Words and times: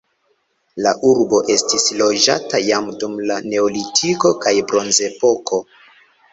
La 0.85 0.93
urbo 1.09 1.41
estis 1.55 1.85
loĝata 1.99 2.63
jam 2.69 2.89
dum 3.05 3.15
la 3.33 3.39
neolitiko 3.53 4.35
kaj 4.47 4.57
bronzepoko. 4.73 5.65